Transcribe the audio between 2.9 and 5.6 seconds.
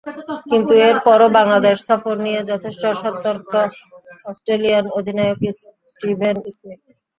সতর্ক অস্ট্রেলিয়ান অধিনায়ক